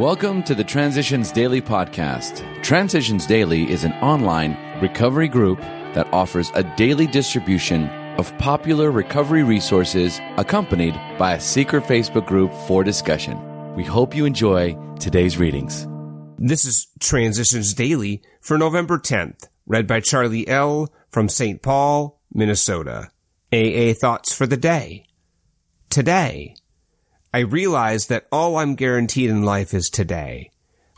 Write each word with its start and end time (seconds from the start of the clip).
Welcome 0.00 0.42
to 0.44 0.54
the 0.54 0.64
Transitions 0.64 1.30
Daily 1.30 1.60
podcast. 1.60 2.62
Transitions 2.62 3.26
Daily 3.26 3.70
is 3.70 3.84
an 3.84 3.92
online 4.00 4.56
recovery 4.80 5.28
group 5.28 5.60
that 5.92 6.10
offers 6.10 6.50
a 6.54 6.64
daily 6.78 7.06
distribution 7.06 7.86
of 8.16 8.32
popular 8.38 8.90
recovery 8.90 9.42
resources 9.42 10.18
accompanied 10.38 10.94
by 11.18 11.34
a 11.34 11.40
secret 11.40 11.84
Facebook 11.84 12.26
group 12.26 12.50
for 12.66 12.82
discussion. 12.82 13.38
We 13.76 13.84
hope 13.84 14.16
you 14.16 14.24
enjoy 14.24 14.74
today's 14.98 15.36
readings. 15.36 15.86
This 16.38 16.64
is 16.64 16.86
Transitions 17.00 17.74
Daily 17.74 18.22
for 18.40 18.56
November 18.56 18.98
10th, 18.98 19.48
read 19.66 19.86
by 19.86 20.00
Charlie 20.00 20.48
L. 20.48 20.90
from 21.10 21.28
St. 21.28 21.60
Paul, 21.60 22.18
Minnesota. 22.32 23.10
AA 23.52 23.92
Thoughts 23.92 24.32
for 24.32 24.46
the 24.46 24.56
Day. 24.56 25.04
Today, 25.90 26.54
I 27.32 27.40
realize 27.40 28.06
that 28.06 28.26
all 28.32 28.56
I'm 28.56 28.74
guaranteed 28.74 29.30
in 29.30 29.44
life 29.44 29.72
is 29.72 29.88
today. 29.88 30.50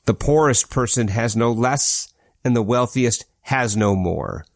The 0.06 0.14
poorest 0.14 0.70
person 0.70 1.08
has 1.08 1.36
no 1.36 1.52
less, 1.52 2.12
and 2.42 2.56
the 2.56 2.62
wealthiest 2.62 3.26
has 3.42 3.76
no 3.76 3.94
more. 3.94 4.46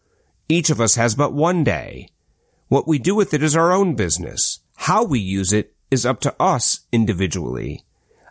Each 0.48 0.70
of 0.70 0.80
us 0.80 0.94
has 0.94 1.14
but 1.14 1.34
one 1.34 1.64
day. 1.64 2.08
What 2.68 2.88
we 2.88 2.98
do 2.98 3.14
with 3.14 3.34
it 3.34 3.42
is 3.42 3.54
our 3.54 3.72
own 3.72 3.94
business. 3.94 4.60
How 4.76 5.04
we 5.04 5.20
use 5.20 5.52
it 5.52 5.74
is 5.90 6.06
up 6.06 6.20
to 6.20 6.34
us 6.40 6.80
individually. 6.92 7.84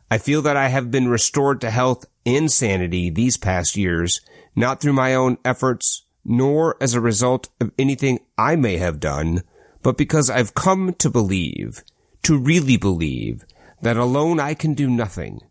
I 0.10 0.18
feel 0.18 0.42
that 0.42 0.58
I 0.58 0.70
have 0.70 0.92
been 0.92 1.08
restored 1.08 1.62
to 1.62 1.70
health 1.70 2.06
and 2.26 2.52
sanity 2.52 3.10
these 3.10 3.38
past 3.38 3.76
years, 3.76 4.22
not 4.56 4.82
through 4.82 4.94
my 4.94 5.14
own 5.14 5.38
efforts, 5.46 6.04
nor 6.24 6.78
as 6.82 6.94
a 6.94 7.02
result 7.02 7.50
of 7.62 7.72
anything 7.78 8.20
I 8.38 8.56
may 8.56 8.78
have 8.78 9.00
done, 9.00 9.44
but 9.84 9.98
because 9.98 10.30
I've 10.30 10.56
come 10.56 10.94
to 10.96 11.10
believe 11.10 11.84
to 12.26 12.40
really 12.40 12.76
believe 12.76 13.46
that 13.84 13.98
alone 13.98 14.40
I 14.40 14.56
can 14.56 14.74
do 14.74 14.90
nothing, 14.90 15.42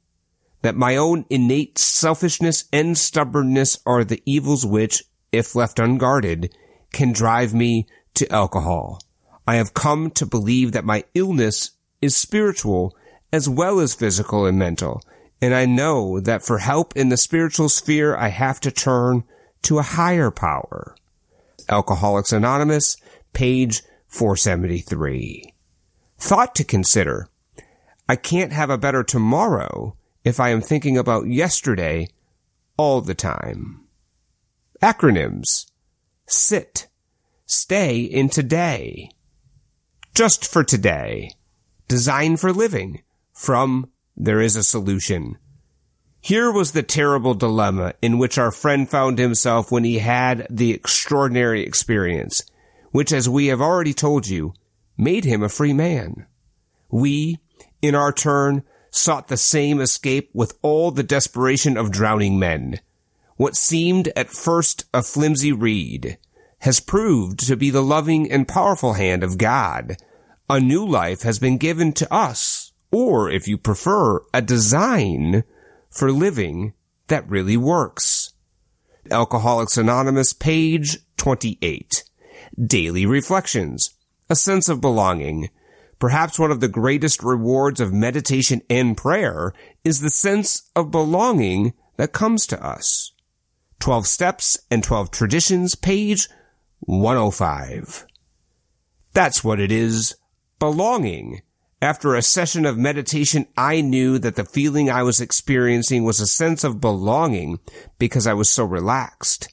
that 0.62 0.74
my 0.74 0.96
own 0.96 1.24
innate 1.30 1.78
selfishness 1.78 2.64
and 2.72 2.98
stubbornness 2.98 3.78
are 3.86 4.02
the 4.02 4.20
evils 4.26 4.66
which, 4.66 5.04
if 5.30 5.54
left 5.54 5.78
unguarded, 5.78 6.52
can 6.92 7.12
drive 7.12 7.54
me 7.54 7.86
to 8.14 8.28
alcohol. 8.32 9.00
I 9.46 9.54
have 9.54 9.72
come 9.72 10.10
to 10.12 10.26
believe 10.26 10.72
that 10.72 10.84
my 10.84 11.04
illness 11.14 11.70
is 12.02 12.16
spiritual 12.16 12.96
as 13.32 13.48
well 13.48 13.78
as 13.78 13.94
physical 13.94 14.44
and 14.44 14.58
mental, 14.58 15.00
and 15.40 15.54
I 15.54 15.66
know 15.66 16.18
that 16.18 16.42
for 16.42 16.58
help 16.58 16.96
in 16.96 17.08
the 17.08 17.16
spiritual 17.16 17.68
sphere 17.68 18.16
I 18.16 18.28
have 18.28 18.58
to 18.60 18.72
turn 18.72 19.22
to 19.62 19.78
a 19.78 19.82
higher 19.82 20.32
power. 20.32 20.96
Alcoholics 21.68 22.32
Anonymous, 22.32 22.96
page 23.32 23.84
473. 24.08 25.53
Thought 26.18 26.54
to 26.56 26.64
consider. 26.64 27.28
I 28.08 28.16
can't 28.16 28.52
have 28.52 28.70
a 28.70 28.78
better 28.78 29.02
tomorrow 29.02 29.96
if 30.24 30.40
I 30.40 30.50
am 30.50 30.60
thinking 30.60 30.96
about 30.96 31.26
yesterday 31.26 32.08
all 32.76 33.00
the 33.00 33.14
time. 33.14 33.86
Acronyms. 34.82 35.66
Sit. 36.26 36.88
Stay 37.46 38.00
in 38.00 38.28
today. 38.28 39.10
Just 40.14 40.46
for 40.46 40.64
today. 40.64 41.30
Design 41.88 42.36
for 42.36 42.52
living. 42.52 43.02
From 43.32 43.90
There 44.16 44.40
is 44.40 44.56
a 44.56 44.62
Solution. 44.62 45.38
Here 46.20 46.50
was 46.50 46.72
the 46.72 46.82
terrible 46.82 47.34
dilemma 47.34 47.92
in 48.00 48.16
which 48.16 48.38
our 48.38 48.50
friend 48.50 48.88
found 48.88 49.18
himself 49.18 49.70
when 49.70 49.84
he 49.84 49.98
had 49.98 50.46
the 50.48 50.72
extraordinary 50.72 51.62
experience, 51.62 52.42
which, 52.92 53.12
as 53.12 53.28
we 53.28 53.48
have 53.48 53.60
already 53.60 53.92
told 53.92 54.26
you, 54.26 54.54
made 54.96 55.24
him 55.24 55.42
a 55.42 55.48
free 55.48 55.72
man. 55.72 56.26
We, 56.90 57.38
in 57.82 57.94
our 57.94 58.12
turn, 58.12 58.62
sought 58.90 59.28
the 59.28 59.36
same 59.36 59.80
escape 59.80 60.30
with 60.32 60.56
all 60.62 60.90
the 60.90 61.02
desperation 61.02 61.76
of 61.76 61.90
drowning 61.90 62.38
men. 62.38 62.80
What 63.36 63.56
seemed 63.56 64.12
at 64.14 64.30
first 64.30 64.84
a 64.94 65.02
flimsy 65.02 65.52
reed 65.52 66.18
has 66.60 66.80
proved 66.80 67.46
to 67.46 67.56
be 67.56 67.70
the 67.70 67.82
loving 67.82 68.30
and 68.30 68.46
powerful 68.46 68.94
hand 68.94 69.24
of 69.24 69.36
God. 69.36 69.96
A 70.48 70.60
new 70.60 70.86
life 70.86 71.22
has 71.22 71.38
been 71.38 71.58
given 71.58 71.92
to 71.94 72.12
us, 72.14 72.72
or 72.92 73.28
if 73.28 73.48
you 73.48 73.58
prefer, 73.58 74.20
a 74.32 74.40
design 74.40 75.42
for 75.90 76.12
living 76.12 76.72
that 77.08 77.28
really 77.28 77.56
works. 77.56 78.32
Alcoholics 79.10 79.76
Anonymous, 79.76 80.32
page 80.32 80.98
28. 81.16 82.04
Daily 82.66 83.04
Reflections 83.04 83.90
a 84.34 84.36
sense 84.36 84.68
of 84.68 84.80
belonging. 84.80 85.48
Perhaps 86.00 86.40
one 86.40 86.50
of 86.50 86.58
the 86.58 86.66
greatest 86.66 87.22
rewards 87.22 87.80
of 87.80 87.92
meditation 87.92 88.62
and 88.68 88.96
prayer 88.96 89.52
is 89.84 90.00
the 90.00 90.10
sense 90.10 90.68
of 90.74 90.90
belonging 90.90 91.72
that 91.98 92.12
comes 92.12 92.44
to 92.48 92.60
us. 92.60 93.12
12 93.78 94.08
Steps 94.08 94.58
and 94.72 94.82
12 94.82 95.12
Traditions, 95.12 95.76
page 95.76 96.26
105. 96.80 98.06
That's 99.12 99.44
what 99.44 99.60
it 99.60 99.70
is. 99.70 100.16
Belonging. 100.58 101.42
After 101.80 102.16
a 102.16 102.22
session 102.22 102.66
of 102.66 102.76
meditation, 102.76 103.46
I 103.56 103.82
knew 103.82 104.18
that 104.18 104.34
the 104.34 104.44
feeling 104.44 104.90
I 104.90 105.04
was 105.04 105.20
experiencing 105.20 106.02
was 106.02 106.18
a 106.18 106.26
sense 106.26 106.64
of 106.64 106.80
belonging 106.80 107.60
because 108.00 108.26
I 108.26 108.34
was 108.34 108.50
so 108.50 108.64
relaxed. 108.64 109.46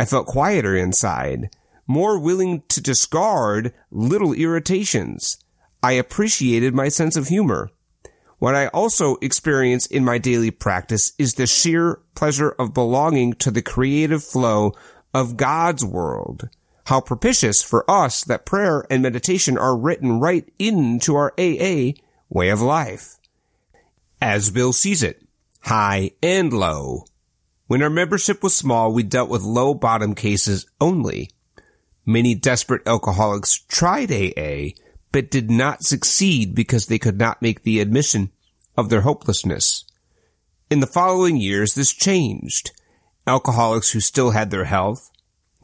I 0.00 0.04
felt 0.04 0.26
quieter 0.26 0.74
inside 0.74 1.48
more 1.86 2.18
willing 2.18 2.62
to 2.68 2.80
discard 2.80 3.72
little 3.90 4.32
irritations. 4.32 5.38
I 5.82 5.92
appreciated 5.92 6.74
my 6.74 6.88
sense 6.88 7.16
of 7.16 7.28
humor. 7.28 7.70
What 8.38 8.54
I 8.54 8.66
also 8.68 9.16
experience 9.22 9.86
in 9.86 10.04
my 10.04 10.18
daily 10.18 10.50
practice 10.50 11.12
is 11.18 11.34
the 11.34 11.46
sheer 11.46 12.00
pleasure 12.14 12.50
of 12.58 12.74
belonging 12.74 13.34
to 13.34 13.50
the 13.50 13.62
creative 13.62 14.22
flow 14.22 14.72
of 15.14 15.36
God's 15.36 15.84
world. 15.84 16.48
How 16.86 17.00
propitious 17.00 17.62
for 17.62 17.90
us 17.90 18.22
that 18.24 18.46
prayer 18.46 18.86
and 18.90 19.02
meditation 19.02 19.56
are 19.56 19.76
written 19.76 20.20
right 20.20 20.48
into 20.58 21.16
our 21.16 21.32
AA 21.38 21.92
way 22.28 22.50
of 22.50 22.60
life. 22.60 23.16
As 24.20 24.50
Bill 24.50 24.72
sees 24.72 25.02
it, 25.02 25.26
high 25.62 26.12
and 26.22 26.52
low. 26.52 27.04
When 27.66 27.82
our 27.82 27.90
membership 27.90 28.42
was 28.42 28.54
small, 28.54 28.92
we 28.92 29.02
dealt 29.02 29.28
with 29.28 29.42
low 29.42 29.74
bottom 29.74 30.14
cases 30.14 30.66
only. 30.80 31.30
Many 32.06 32.36
desperate 32.36 32.86
alcoholics 32.86 33.58
tried 33.66 34.12
AA, 34.12 34.78
but 35.10 35.30
did 35.30 35.50
not 35.50 35.82
succeed 35.82 36.54
because 36.54 36.86
they 36.86 37.00
could 37.00 37.18
not 37.18 37.42
make 37.42 37.64
the 37.64 37.80
admission 37.80 38.30
of 38.76 38.88
their 38.88 39.00
hopelessness. 39.00 39.84
In 40.70 40.78
the 40.78 40.86
following 40.86 41.36
years, 41.36 41.74
this 41.74 41.92
changed. 41.92 42.70
Alcoholics 43.26 43.90
who 43.90 43.98
still 43.98 44.30
had 44.30 44.52
their 44.52 44.66
health, 44.66 45.10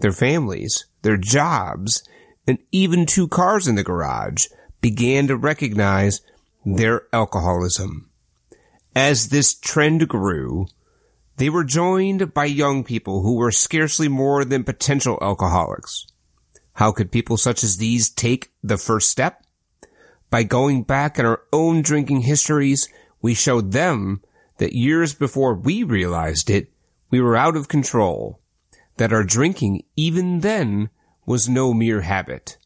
their 0.00 0.12
families, 0.12 0.86
their 1.02 1.16
jobs, 1.16 2.02
and 2.46 2.58
even 2.72 3.06
two 3.06 3.28
cars 3.28 3.68
in 3.68 3.76
the 3.76 3.84
garage 3.84 4.46
began 4.80 5.28
to 5.28 5.36
recognize 5.36 6.22
their 6.66 7.02
alcoholism. 7.12 8.10
As 8.96 9.28
this 9.28 9.54
trend 9.54 10.08
grew, 10.08 10.66
they 11.36 11.48
were 11.48 11.64
joined 11.64 12.34
by 12.34 12.46
young 12.46 12.82
people 12.82 13.22
who 13.22 13.36
were 13.36 13.52
scarcely 13.52 14.08
more 14.08 14.44
than 14.44 14.64
potential 14.64 15.18
alcoholics. 15.22 16.06
How 16.74 16.92
could 16.92 17.12
people 17.12 17.36
such 17.36 17.62
as 17.62 17.76
these 17.76 18.08
take 18.08 18.52
the 18.62 18.78
first 18.78 19.10
step? 19.10 19.44
By 20.30 20.42
going 20.42 20.84
back 20.84 21.18
in 21.18 21.26
our 21.26 21.42
own 21.52 21.82
drinking 21.82 22.22
histories, 22.22 22.88
we 23.20 23.34
showed 23.34 23.72
them 23.72 24.22
that 24.58 24.72
years 24.72 25.14
before 25.14 25.54
we 25.54 25.82
realized 25.82 26.48
it, 26.48 26.72
we 27.10 27.20
were 27.20 27.36
out 27.36 27.56
of 27.56 27.68
control, 27.68 28.40
that 28.96 29.12
our 29.12 29.24
drinking 29.24 29.82
even 29.96 30.40
then 30.40 30.88
was 31.26 31.48
no 31.48 31.74
mere 31.74 32.00
habit, 32.00 32.56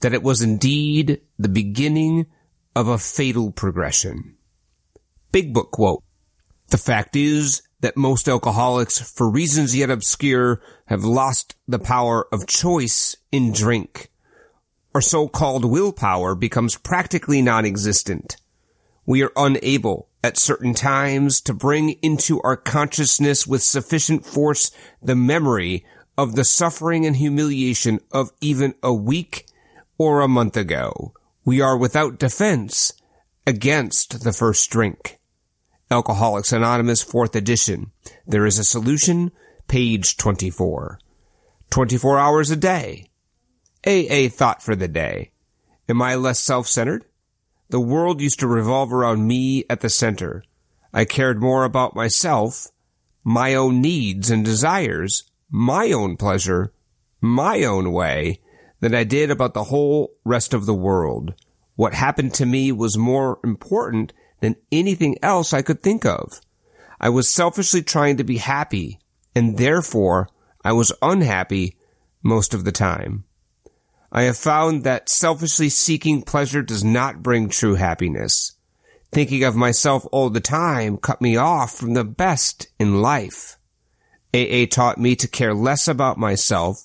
that 0.00 0.12
it 0.12 0.22
was 0.22 0.42
indeed 0.42 1.20
the 1.38 1.48
beginning 1.48 2.26
of 2.76 2.88
a 2.88 2.98
fatal 2.98 3.50
progression. 3.50 4.36
Big 5.32 5.54
book 5.54 5.70
quote. 5.70 6.02
The 6.68 6.78
fact 6.78 7.16
is 7.16 7.62
that 7.80 7.96
most 7.96 8.28
alcoholics, 8.28 8.98
for 8.98 9.30
reasons 9.30 9.76
yet 9.76 9.90
obscure, 9.90 10.60
have 10.86 11.04
lost 11.04 11.54
the 11.66 11.78
power 11.78 12.26
of 12.32 12.46
choice 12.46 13.16
in 13.32 13.52
drink. 13.52 14.10
Our 14.94 15.00
so-called 15.00 15.64
willpower 15.64 16.34
becomes 16.34 16.76
practically 16.76 17.40
non-existent. 17.42 18.36
We 19.06 19.22
are 19.22 19.32
unable 19.36 20.08
at 20.22 20.36
certain 20.36 20.74
times 20.74 21.40
to 21.42 21.54
bring 21.54 21.90
into 22.02 22.40
our 22.42 22.56
consciousness 22.56 23.46
with 23.46 23.62
sufficient 23.62 24.26
force 24.26 24.70
the 25.00 25.16
memory 25.16 25.86
of 26.18 26.34
the 26.34 26.44
suffering 26.44 27.06
and 27.06 27.16
humiliation 27.16 28.00
of 28.12 28.30
even 28.40 28.74
a 28.82 28.92
week 28.92 29.46
or 29.96 30.20
a 30.20 30.28
month 30.28 30.56
ago. 30.56 31.14
We 31.44 31.60
are 31.60 31.78
without 31.78 32.18
defense 32.18 32.92
against 33.46 34.24
the 34.24 34.32
first 34.32 34.68
drink. 34.70 35.19
Alcoholics 35.92 36.52
Anonymous, 36.52 37.02
fourth 37.02 37.34
edition. 37.34 37.90
There 38.24 38.46
is 38.46 38.60
a 38.60 38.64
solution, 38.64 39.32
page 39.66 40.16
24. 40.16 41.00
24 41.68 42.16
hours 42.16 42.48
a 42.52 42.56
day. 42.56 43.10
AA 43.84 44.28
thought 44.28 44.62
for 44.62 44.76
the 44.76 44.86
day. 44.86 45.32
Am 45.88 46.00
I 46.00 46.14
less 46.14 46.38
self-centered? 46.38 47.06
The 47.70 47.80
world 47.80 48.20
used 48.20 48.38
to 48.38 48.46
revolve 48.46 48.92
around 48.92 49.26
me 49.26 49.64
at 49.68 49.80
the 49.80 49.88
center. 49.88 50.44
I 50.94 51.04
cared 51.04 51.40
more 51.40 51.64
about 51.64 51.96
myself, 51.96 52.68
my 53.24 53.56
own 53.56 53.80
needs 53.80 54.30
and 54.30 54.44
desires, 54.44 55.24
my 55.50 55.90
own 55.90 56.16
pleasure, 56.16 56.72
my 57.20 57.64
own 57.64 57.90
way, 57.90 58.38
than 58.78 58.94
I 58.94 59.02
did 59.02 59.28
about 59.28 59.54
the 59.54 59.64
whole 59.64 60.12
rest 60.24 60.54
of 60.54 60.66
the 60.66 60.74
world. 60.74 61.34
What 61.74 61.94
happened 61.94 62.32
to 62.34 62.46
me 62.46 62.70
was 62.70 62.96
more 62.96 63.40
important 63.42 64.12
than 64.40 64.56
anything 64.72 65.16
else 65.22 65.52
I 65.52 65.62
could 65.62 65.82
think 65.82 66.04
of. 66.04 66.40
I 67.00 67.08
was 67.08 67.28
selfishly 67.28 67.82
trying 67.82 68.16
to 68.18 68.24
be 68.24 68.38
happy, 68.38 68.98
and 69.34 69.56
therefore 69.56 70.28
I 70.64 70.72
was 70.72 70.92
unhappy 71.00 71.76
most 72.22 72.52
of 72.52 72.64
the 72.64 72.72
time. 72.72 73.24
I 74.12 74.22
have 74.22 74.36
found 74.36 74.84
that 74.84 75.08
selfishly 75.08 75.68
seeking 75.68 76.22
pleasure 76.22 76.62
does 76.62 76.82
not 76.82 77.22
bring 77.22 77.48
true 77.48 77.76
happiness. 77.76 78.56
Thinking 79.12 79.44
of 79.44 79.56
myself 79.56 80.06
all 80.12 80.30
the 80.30 80.40
time 80.40 80.96
cut 80.96 81.20
me 81.20 81.36
off 81.36 81.74
from 81.74 81.94
the 81.94 82.04
best 82.04 82.68
in 82.78 83.00
life. 83.00 83.56
AA 84.34 84.66
taught 84.70 84.98
me 84.98 85.16
to 85.16 85.26
care 85.26 85.54
less 85.54 85.88
about 85.88 86.18
myself 86.18 86.84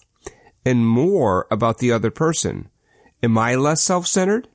and 0.65 0.87
more 0.87 1.45
about 1.51 1.77
the 1.77 1.91
other 1.91 2.09
person. 2.09 2.69
Am 3.21 3.37
I 3.37 3.55
less 3.55 3.81
self-centered? 3.81 4.47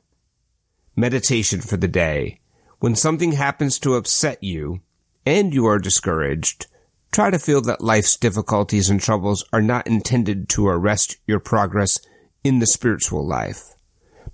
Meditation 0.97 1.61
for 1.61 1.77
the 1.77 1.89
day. 1.89 2.40
When 2.81 2.95
something 2.95 3.33
happens 3.33 3.79
to 3.81 3.95
upset 3.95 4.43
you 4.43 4.81
and 5.27 5.53
you 5.53 5.67
are 5.67 5.79
discouraged, 5.79 6.67
try 7.13 7.31
to 7.31 7.39
feel 7.39 7.61
that 7.63 7.83
life's 7.83 8.17
difficulties 8.17 8.89
and 8.89 8.99
troubles 8.99 9.45
are 9.53 9.61
not 9.61 9.87
intended 9.87 10.49
to 10.51 10.67
arrest 10.67 11.19
your 11.27 11.41
progress 11.41 11.99
in 12.43 12.59
the 12.59 12.67
spiritual 12.67 13.27
life, 13.27 13.75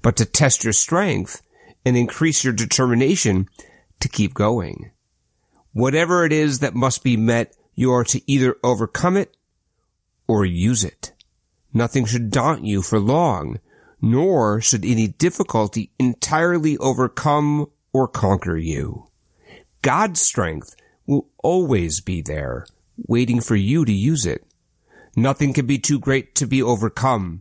but 0.01 0.15
to 0.19 0.25
test 0.25 0.63
your 0.63 0.73
strength 0.73 1.43
and 1.85 1.97
increase 1.97 2.45
your 2.45 2.53
determination 2.53 3.49
to 3.99 4.09
keep 4.09 4.33
going. 4.33 4.93
Whatever 5.73 6.25
it 6.25 6.33
is 6.33 6.61
that 6.61 6.73
must 6.73 7.03
be 7.03 7.17
met, 7.17 7.53
you 7.75 7.91
are 7.91 8.05
to 8.05 8.23
either 8.31 8.57
overcome 8.63 9.17
it 9.17 9.37
or 10.29 10.45
use 10.45 10.85
it. 10.85 11.13
Nothing 11.75 12.05
should 12.05 12.31
daunt 12.31 12.65
you 12.65 12.81
for 12.81 13.01
long, 13.01 13.59
nor 14.01 14.61
should 14.61 14.85
any 14.85 15.09
difficulty 15.09 15.91
entirely 15.99 16.79
overcome 16.79 17.67
or 17.97 18.07
conquer 18.07 18.59
you. 18.59 19.09
God's 19.81 20.21
strength 20.21 20.77
will 21.07 21.29
always 21.39 22.03
be 22.03 22.21
there, 22.21 22.67
waiting 23.09 23.41
for 23.41 23.57
you 23.57 23.87
to 23.87 23.93
use 23.93 24.27
it. 24.27 24.45
Nothing 25.17 25.55
can 25.55 25.65
be 25.65 25.79
too 25.79 25.99
great 25.99 26.35
to 26.35 26.47
be 26.47 26.63
overcome, 26.63 27.41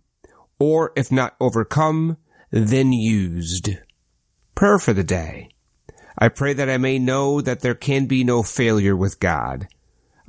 or 0.57 0.93
if 0.95 1.11
not 1.11 1.35
overcome, 1.41 2.15
then 2.51 2.93
used. 2.93 3.71
Prayer 4.55 4.79
for 4.79 4.93
the 4.93 5.03
day. 5.03 5.49
I 6.17 6.29
pray 6.29 6.53
that 6.53 6.69
I 6.69 6.77
may 6.77 6.99
know 6.99 7.41
that 7.41 7.59
there 7.59 7.75
can 7.75 8.05
be 8.05 8.23
no 8.23 8.41
failure 8.41 8.95
with 8.95 9.19
God. 9.19 9.67